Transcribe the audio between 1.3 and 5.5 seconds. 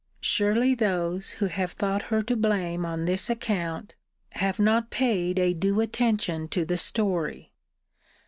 who have thought her to blame on this account, have not paid